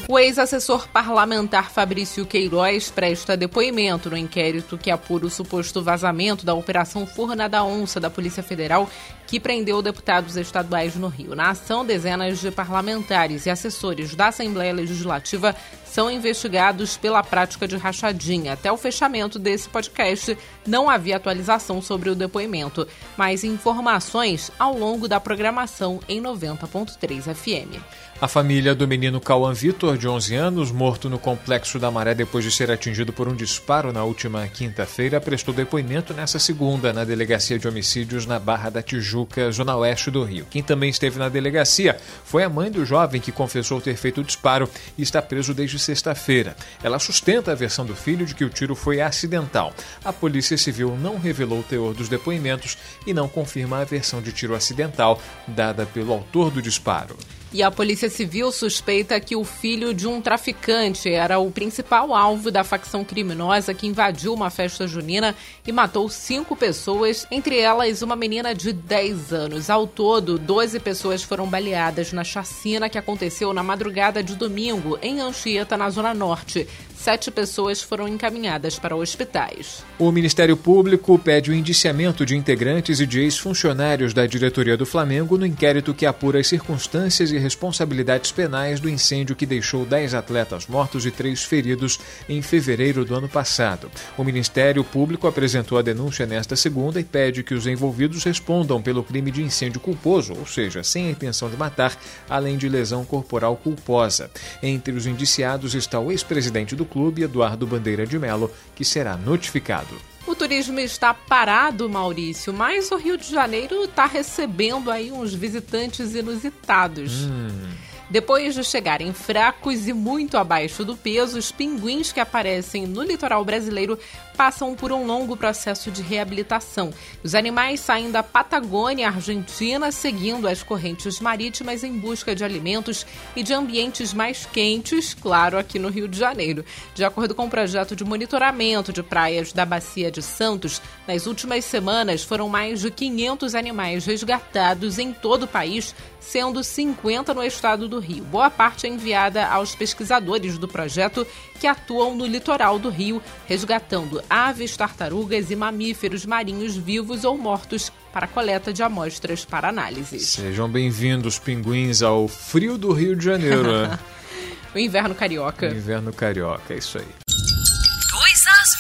O 0.09 0.17
ex-assessor 0.17 0.87
parlamentar 0.89 1.69
Fabrício 1.69 2.25
Queiroz 2.25 2.93
presta 2.93 3.37
depoimento 3.37 4.09
no 4.09 4.17
inquérito 4.17 4.79
que 4.79 4.93
apura 4.93 5.27
o 5.27 5.31
suposto 5.31 5.83
vazamento 5.83 6.47
da 6.47 6.55
Operação 6.55 7.05
Forna 7.05 7.49
da 7.49 7.65
Onça 7.65 7.99
da 7.99 8.09
Polícia 8.09 8.45
Federal, 8.45 8.89
que 9.27 9.41
prendeu 9.41 9.83
deputados 9.83 10.37
estaduais 10.37 10.95
no 10.95 11.09
Rio. 11.09 11.35
Na 11.35 11.51
ação, 11.51 11.85
dezenas 11.85 12.41
de 12.41 12.51
parlamentares 12.51 13.47
e 13.47 13.51
assessores 13.51 14.15
da 14.15 14.29
Assembleia 14.29 14.73
Legislativa 14.73 15.55
são 15.97 16.11
investigados 16.11 16.99
pela 16.99 17.23
prática 17.23 17.67
de 17.67 17.75
rachadinha. 17.75 18.53
Até 18.53 18.71
o 18.71 18.77
fechamento 18.77 19.39
desse 19.39 19.67
podcast, 19.67 20.37
não 20.67 20.91
havia 20.91 21.17
atualização 21.17 21.81
sobre 21.81 22.11
o 22.11 22.15
depoimento, 22.15 22.87
mas 23.17 23.45
informações 23.45 24.53
ao 24.59 24.77
longo 24.77 25.09
da 25.09 25.19
programação 25.19 26.01
em 26.07 26.21
90.3 26.21 27.35
FM. 27.35 27.81
A 28.19 28.27
família 28.27 28.75
do 28.75 28.89
menino 28.89 29.21
Cauã 29.21 29.53
Vitor, 29.53 29.99
de 29.99 30.09
11 30.09 30.35
anos, 30.35 30.73
morto 30.73 31.09
no 31.09 31.19
Complexo 31.19 31.79
da 31.79 31.91
Maré 31.91 32.15
depois 32.15 32.43
de 32.45 32.51
ser 32.51 32.71
atingido 32.71 33.13
por 33.13 33.29
um 33.29 33.35
disparo 33.35 33.93
na 33.93 34.05
última 34.05 34.47
quinta-feira, 34.49 35.21
prestou 35.21 35.53
depoimento 35.53 36.15
nessa 36.15 36.39
segunda 36.39 36.95
na 36.95 37.05
Delegacia 37.05 37.59
de 37.59 37.69
Homicídios 37.69 38.25
na 38.25 38.39
Barra 38.39 38.71
da 38.71 38.83
Tijuca, 38.83 39.16
zona 39.53 39.77
oeste 39.77 40.11
do 40.11 40.25
Rio. 40.25 40.47
Quem 40.51 40.63
também 40.63 40.91
esteve 40.91 41.19
na 41.19 41.29
delegacia 41.29 41.97
foi 42.25 42.43
a 42.43 42.49
mãe 42.49 42.71
do 42.71 42.85
jovem 42.85 43.21
que 43.21 43.31
confessou 43.31 43.81
ter 43.81 43.97
feito 43.97 44.21
o 44.21 44.25
disparo 44.25 44.69
e 44.99 45.03
está 45.03 45.23
preso 45.23 45.55
desde 45.55 45.79
sexta-feira. 45.79 46.57
Ela 46.83 46.99
sustenta 46.99 47.53
a 47.53 47.55
versão 47.55 47.87
do 47.87 47.95
filho 47.95 48.27
de 48.27 48.35
que 48.35 48.45
o 48.45 48.51
tiro 48.51 48.75
foi 48.75 49.01
acidental. 49.01 49.73
A 50.05 50.13
Polícia 50.13 50.59
Civil 50.59 50.97
não 51.01 51.19
revelou 51.19 51.61
o 51.61 51.65
teor 51.65 51.95
dos 51.95 52.09
depoimentos 52.09 52.77
e 53.07 53.15
não 53.15 53.29
confirma 53.29 53.79
a 53.79 53.85
versão 53.85 54.21
de 54.21 54.33
tiro 54.33 54.55
acidental 54.55 55.21
dada 55.47 55.87
pelo 55.87 56.13
autor 56.13 56.51
do 56.51 56.61
disparo. 56.61 57.17
E 57.53 57.63
a 57.63 57.71
Polícia 57.71 58.11
Civil 58.11 58.51
suspeita 58.51 59.21
que 59.21 59.37
o 59.37 59.45
filho 59.45 59.95
de 59.95 60.07
um 60.07 60.21
traficante 60.21 61.09
era 61.09 61.39
o 61.39 61.51
principal 61.51 62.13
alvo 62.13 62.51
da 62.51 62.65
facção 62.65 63.05
criminosa 63.05 63.73
que 63.73 63.87
invadiu 63.87 64.35
uma 64.35 64.51
festa 64.51 64.87
junina 64.87 65.35
e 65.65 65.71
matou 65.71 66.09
cinco 66.09 66.57
pessoas, 66.57 67.25
entre 67.31 67.59
elas 67.59 68.03
uma 68.03 68.17
menina 68.17 68.53
de 68.53 68.73
10 68.73 69.33
anos. 69.33 69.71
Ao 69.71 69.87
todo, 69.87 70.39
12 70.39 70.81
pessoas 70.81 71.23
foram 71.23 71.47
baleadas 71.47 72.13
na 72.13 72.25
chacina 72.25 72.89
que 72.89 72.99
aconteceu 72.99 73.53
na 73.53 73.63
madrugada 73.63 74.25
de 74.25 74.35
domingo 74.35 74.99
em 75.01 75.21
Anchieta, 75.21 75.77
na 75.77 75.89
Zona 75.89 76.13
Norte. 76.13 76.67
Sete 76.97 77.31
pessoas 77.31 77.83
foram 77.83 78.09
encaminhadas 78.09 78.79
para 78.79 78.97
hospitais. 78.97 79.85
O 79.99 80.11
Ministério 80.11 80.57
Público 80.57 81.17
pede 81.19 81.51
o 81.51 81.55
indiciamento 81.55 82.27
de 82.27 82.35
integrantes 82.35 82.99
e 82.99 83.07
de 83.07 83.21
ex-funcionários 83.21 84.13
da 84.13 84.27
diretoria 84.27 84.77
do 84.77 84.87
Flamengo 84.87 85.37
no 85.37 85.47
inquérito 85.47 85.95
que 85.95 86.07
apura 86.07 86.41
as 86.41 86.49
circunstâncias 86.49 87.31
responsabilidades 87.39 88.33
penais 88.33 88.81
do 88.81 88.89
incêndio 88.89 89.37
que 89.37 89.47
deixou 89.47 89.85
10 89.85 90.15
atletas 90.15 90.67
mortos 90.67 91.07
e 91.07 91.11
3 91.11 91.43
feridos 91.45 91.99
em 92.29 92.43
fevereiro 92.43 93.05
do 93.05 93.15
ano 93.15 93.29
passado. 93.29 93.91
O 94.17 94.25
Ministério 94.25 94.83
Público 94.83 95.27
apresentou 95.27 95.79
a 95.79 95.83
denúncia 95.83 96.27
nesta 96.27 96.57
segunda 96.57 97.01
e 97.01 97.05
pede 97.05 97.43
que 97.43 97.55
os 97.55 97.67
envolvidos 97.67 98.25
respondam 98.25 98.83
pelo 98.83 99.03
crime 99.03 99.31
de 99.31 99.43
incêndio 99.43 99.81
culposo, 99.81 100.35
ou 100.35 100.47
seja, 100.47 100.83
sem 100.83 101.09
a 101.09 101.11
intenção 101.11 101.51
de 101.51 101.57
matar, 101.57 101.97
além 102.29 102.57
de 102.57 102.69
lesão 102.69 103.05
corporal 103.05 103.57
culposa. 103.57 104.31
Entre 104.63 104.93
os 104.95 105.07
indiciados 105.07 105.75
está 105.75 106.01
o 106.01 106.11
ex-presidente 106.11 106.75
do 106.75 106.85
clube, 106.85 107.23
Eduardo 107.23 107.67
Bandeira 107.67 108.07
de 108.07 108.19
Melo, 108.19 108.51
que 108.75 108.85
será 108.85 109.17
notificado. 109.17 110.16
O 110.27 110.35
turismo 110.35 110.81
está 110.81 111.15
parado, 111.15 111.89
Maurício, 111.89 112.53
mas 112.53 112.91
o 112.91 112.97
Rio 112.97 113.17
de 113.17 113.31
Janeiro 113.31 113.85
está 113.85 114.07
recebendo 114.07 114.91
aí 114.91 115.13
uns 115.13 115.33
visitantes 115.33 116.15
inusitados. 116.17 117.27
Hum. 117.27 117.77
Depois 118.09 118.55
de 118.55 118.63
chegarem 118.63 119.13
fracos 119.13 119.89
e 119.89 119.93
muito 119.93 120.37
abaixo 120.37 120.85
do 120.85 120.97
peso, 120.97 121.39
os 121.39 121.51
pinguins 121.51 122.13
que 122.13 122.21
aparecem 122.21 122.87
no 122.87 123.03
litoral 123.03 123.45
brasileiro 123.45 123.99
passam 124.37 124.75
por 124.75 124.93
um 124.93 125.07
longo 125.07 125.37
processo 125.37 125.91
de 125.91 126.03
reabilitação. 126.03 126.93
Os 127.25 127.35
animais 127.35 127.81
saem 127.81 128.11
da 128.11 128.23
Patagônia 128.23 129.09
Argentina, 129.09 129.91
seguindo 129.91 130.47
as 130.47 130.63
correntes 130.63 131.19
marítimas 131.19 131.83
em 131.83 131.99
busca 131.99 132.35
de 132.35 132.45
alimentos 132.45 133.07
e 133.35 133.43
de 133.43 133.55
ambientes 133.55 134.13
mais 134.13 134.45
quentes, 134.45 135.15
claro, 135.15 135.59
aqui 135.59 135.79
no 135.79 135.89
Rio 135.89 136.07
de 136.07 136.19
Janeiro. 136.19 136.65
De 136.95 137.05
acordo 137.05 137.35
com 137.35 137.47
o 137.47 137.51
projeto 137.51 137.97
de 137.97 138.05
monitoramento 138.05 138.93
de 138.93 139.03
praias 139.03 139.53
da 139.53 139.65
Bacia 139.65 140.11
de 140.11 140.21
Santos, 140.21 140.83
nas 141.09 141.27
últimas 141.27 141.65
semanas 141.65 142.23
foram 142.23 142.49
mais 142.49 142.83
de 142.83 142.91
500 142.91 143.55
animais 143.55 144.05
resgatados 144.05 144.99
em 144.99 145.13
todo 145.13 145.45
o 145.45 145.49
país, 145.49 145.95
sendo 146.21 146.63
50 146.63 147.33
no 147.33 147.43
estado 147.43 147.89
do 147.89 147.99
Rio. 147.99 148.25
Boa 148.25 148.51
parte 148.51 148.87
é 148.87 148.91
enviada 148.91 149.47
aos 149.47 149.75
pesquisadores 149.75 150.59
do 150.59 150.69
projeto 150.69 151.27
que 151.61 151.67
atuam 151.67 152.15
no 152.15 152.27
litoral 152.27 152.79
do 152.79 152.91
Rio, 152.91 153.23
resgatando 153.47 154.23
aves, 154.29 154.77
tartarugas 154.77 155.51
e 155.51 155.57
mamíferos 155.57 156.27
marinhos 156.27 156.77
vivos 156.77 157.25
ou 157.25 157.37
mortos 157.37 157.93
para 158.13 158.27
coleta 158.27 158.73
de 158.73 158.83
amostras 158.83 159.45
para 159.45 159.69
análise. 159.69 160.19
Sejam 160.21 160.69
bem-vindos, 160.69 161.39
pinguins, 161.39 162.03
ao 162.03 162.29
frio 162.29 162.79
do 162.79 162.93
Rio 162.93 163.15
de 163.15 163.25
Janeiro. 163.25 163.89
Né? 163.89 163.99
o 164.75 164.79
inverno 164.79 165.15
carioca. 165.15 165.69
O 165.69 165.75
inverno 165.75 166.13
carioca, 166.13 166.75
é 166.75 166.79
isso 166.79 166.99
aí. 166.99 167.09
2 167.27 168.47
às 168.47 168.77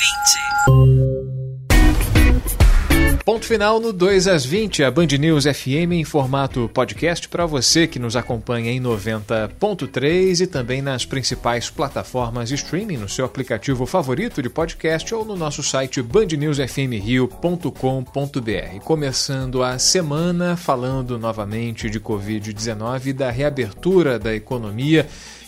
20. 1.26 1.35
Ponto 3.26 3.44
final 3.44 3.78
no 3.80 3.92
2 3.92 4.28
às 4.28 4.46
20, 4.46 4.84
a 4.84 4.90
Band 4.90 5.08
News 5.18 5.46
FM 5.46 5.94
em 5.94 6.04
formato 6.04 6.70
podcast 6.72 7.28
para 7.28 7.44
você 7.44 7.88
que 7.88 7.98
nos 7.98 8.14
acompanha 8.14 8.70
em 8.70 8.80
90.3 8.80 10.42
e 10.42 10.46
também 10.46 10.80
nas 10.80 11.04
principais 11.04 11.68
plataformas 11.68 12.52
streaming, 12.52 12.98
no 12.98 13.08
seu 13.08 13.24
aplicativo 13.24 13.84
favorito 13.84 14.40
de 14.40 14.48
podcast 14.48 15.12
ou 15.12 15.24
no 15.24 15.34
nosso 15.34 15.60
site 15.60 16.00
bandnewsfmrio.com.br. 16.00 18.84
Começando 18.84 19.60
a 19.60 19.76
semana 19.76 20.56
falando 20.56 21.18
novamente 21.18 21.90
de 21.90 21.98
Covid-19 21.98 23.06
e 23.06 23.12
da 23.12 23.32
reabertura 23.32 24.20
da 24.20 24.36
economia 24.36 25.04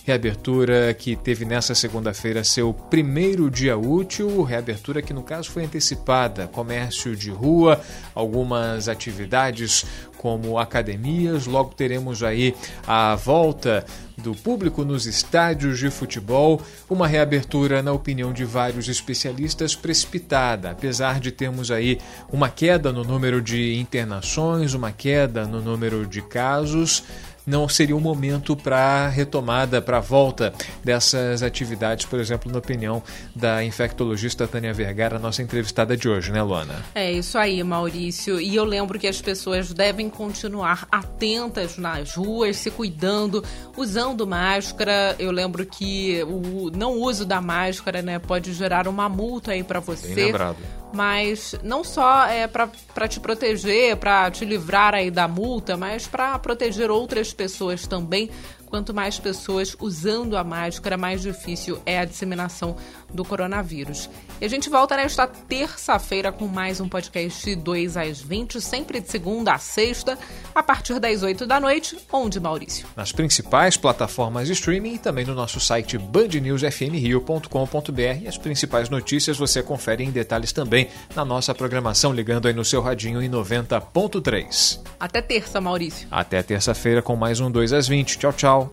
reabertura 0.08 0.94
que 0.94 1.14
teve 1.14 1.44
nessa 1.44 1.74
segunda-feira 1.74 2.42
seu 2.42 2.72
primeiro 2.72 3.50
dia 3.50 3.76
útil, 3.76 4.42
reabertura 4.42 5.02
que 5.02 5.12
no 5.12 5.22
caso 5.22 5.50
foi 5.50 5.66
antecipada, 5.66 6.48
comércio 6.48 7.14
de 7.14 7.30
rua, 7.30 7.78
algumas 8.14 8.88
atividades 8.88 9.84
como 10.16 10.58
academias, 10.58 11.46
logo 11.46 11.74
teremos 11.74 12.22
aí 12.22 12.54
a 12.86 13.14
volta 13.16 13.84
do 14.16 14.34
público 14.34 14.82
nos 14.82 15.06
estádios 15.06 15.78
de 15.78 15.90
futebol, 15.90 16.60
uma 16.88 17.06
reabertura, 17.06 17.82
na 17.82 17.92
opinião 17.92 18.32
de 18.32 18.44
vários 18.46 18.88
especialistas, 18.88 19.76
precipitada, 19.76 20.70
apesar 20.70 21.20
de 21.20 21.30
termos 21.30 21.70
aí 21.70 21.98
uma 22.32 22.48
queda 22.48 22.90
no 22.92 23.04
número 23.04 23.42
de 23.42 23.76
internações, 23.76 24.72
uma 24.72 24.90
queda 24.90 25.46
no 25.46 25.60
número 25.60 26.06
de 26.06 26.22
casos 26.22 27.04
não 27.48 27.68
seria 27.68 27.96
um 27.96 28.00
momento 28.00 28.54
para 28.54 29.08
retomada, 29.08 29.80
para 29.80 30.00
volta 30.00 30.52
dessas 30.84 31.42
atividades, 31.42 32.06
por 32.06 32.20
exemplo, 32.20 32.52
na 32.52 32.58
opinião 32.58 33.02
da 33.34 33.64
infectologista 33.64 34.46
Tânia 34.46 34.72
Vergara, 34.72 35.18
nossa 35.18 35.42
entrevistada 35.42 35.96
de 35.96 36.08
hoje, 36.08 36.30
né, 36.30 36.42
Luana? 36.42 36.84
É 36.94 37.10
isso 37.10 37.38
aí, 37.38 37.62
Maurício. 37.62 38.40
E 38.40 38.54
eu 38.54 38.64
lembro 38.64 38.98
que 38.98 39.06
as 39.06 39.20
pessoas 39.20 39.72
devem 39.72 40.10
continuar 40.10 40.86
atentas 40.92 41.78
nas 41.78 42.14
ruas, 42.14 42.56
se 42.56 42.70
cuidando, 42.70 43.42
usando 43.76 44.26
máscara. 44.26 45.16
Eu 45.18 45.30
lembro 45.30 45.64
que 45.64 46.22
o 46.24 46.70
não 46.70 46.92
uso 46.92 47.24
da 47.24 47.40
máscara, 47.40 48.02
né, 48.02 48.18
pode 48.18 48.52
gerar 48.52 48.86
uma 48.86 49.08
multa 49.08 49.52
aí 49.52 49.64
para 49.64 49.80
você. 49.80 50.14
Bem 50.14 50.26
lembrado 50.26 50.58
mas 50.92 51.54
não 51.62 51.84
só 51.84 52.26
é 52.26 52.46
para 52.46 53.08
te 53.08 53.20
proteger, 53.20 53.96
para 53.96 54.30
te 54.30 54.44
livrar 54.44 54.94
aí 54.94 55.10
da 55.10 55.28
multa, 55.28 55.76
mas 55.76 56.06
para 56.06 56.38
proteger 56.38 56.90
outras 56.90 57.32
pessoas 57.38 57.86
também. 57.86 58.28
Quanto 58.66 58.92
mais 58.92 59.18
pessoas 59.18 59.74
usando 59.80 60.36
a 60.36 60.44
máscara, 60.44 60.98
mais 60.98 61.22
difícil 61.22 61.80
é 61.86 61.98
a 61.98 62.04
disseminação 62.04 62.76
do 63.14 63.24
coronavírus. 63.24 64.10
E 64.40 64.44
a 64.44 64.48
gente 64.48 64.70
volta 64.70 64.96
nesta 64.96 65.26
terça-feira 65.26 66.30
com 66.30 66.46
mais 66.46 66.80
um 66.80 66.88
podcast 66.88 67.56
2 67.56 67.96
às 67.96 68.20
20, 68.20 68.60
sempre 68.60 69.00
de 69.00 69.10
segunda 69.10 69.52
a 69.52 69.58
sexta, 69.58 70.16
a 70.54 70.62
partir 70.62 71.00
das 71.00 71.24
8 71.24 71.44
da 71.44 71.58
noite, 71.58 71.98
onde, 72.12 72.38
Maurício? 72.38 72.86
Nas 72.94 73.10
principais 73.10 73.76
plataformas 73.76 74.46
de 74.46 74.52
streaming 74.52 74.94
e 74.94 74.98
também 74.98 75.24
no 75.24 75.34
nosso 75.34 75.58
site 75.58 75.98
bandnewsfmrio.com.br. 75.98 78.28
As 78.28 78.38
principais 78.38 78.88
notícias 78.88 79.36
você 79.36 79.60
confere 79.60 80.04
em 80.04 80.12
detalhes 80.12 80.52
também 80.52 80.86
na 81.16 81.24
nossa 81.24 81.52
programação, 81.52 82.12
ligando 82.12 82.46
aí 82.46 82.54
no 82.54 82.64
seu 82.64 82.80
radinho 82.80 83.20
em 83.20 83.28
90.3. 83.28 84.78
Até 85.00 85.20
terça, 85.20 85.60
Maurício. 85.60 86.06
Até 86.12 86.44
terça-feira 86.44 87.02
com 87.02 87.16
mais 87.16 87.40
um 87.40 87.50
2 87.50 87.72
às 87.72 87.88
20. 87.88 88.18
Tchau, 88.18 88.32
tchau. 88.32 88.70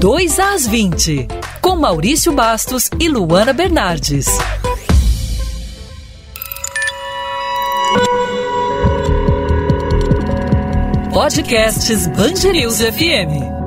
Tchau. 0.00 0.10
Dois 0.12 0.40
às 0.40 0.66
20, 0.66 1.28
com 1.60 1.76
Maurício 1.76 2.32
Bastos 2.32 2.90
e 2.98 3.08
Luana 3.08 3.52
Bernardes. 3.52 4.26
Podcasts 11.12 12.06
Band 12.06 12.50
News 12.52 12.80
FM. 12.80 13.59